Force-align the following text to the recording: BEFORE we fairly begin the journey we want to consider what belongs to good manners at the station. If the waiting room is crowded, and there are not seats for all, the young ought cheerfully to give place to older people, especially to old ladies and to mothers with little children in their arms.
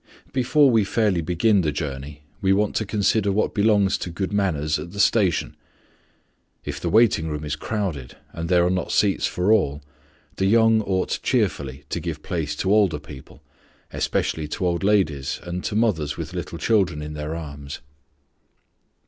BEFORE 0.33 0.71
we 0.71 0.83
fairly 0.83 1.21
begin 1.21 1.61
the 1.61 1.71
journey 1.71 2.23
we 2.41 2.51
want 2.53 2.75
to 2.77 2.87
consider 2.87 3.31
what 3.31 3.53
belongs 3.53 3.99
to 3.99 4.09
good 4.09 4.33
manners 4.33 4.79
at 4.79 4.93
the 4.93 4.99
station. 4.99 5.55
If 6.65 6.79
the 6.81 6.89
waiting 6.89 7.27
room 7.27 7.43
is 7.45 7.55
crowded, 7.55 8.17
and 8.33 8.49
there 8.49 8.65
are 8.65 8.71
not 8.71 8.91
seats 8.91 9.27
for 9.27 9.51
all, 9.53 9.83
the 10.37 10.47
young 10.47 10.81
ought 10.81 11.19
cheerfully 11.21 11.83
to 11.89 11.99
give 11.99 12.23
place 12.23 12.55
to 12.55 12.73
older 12.73 12.97
people, 12.97 13.43
especially 13.93 14.47
to 14.47 14.65
old 14.65 14.83
ladies 14.83 15.39
and 15.43 15.63
to 15.65 15.75
mothers 15.75 16.17
with 16.17 16.33
little 16.33 16.57
children 16.57 17.03
in 17.03 17.13
their 17.13 17.35
arms. 17.35 17.77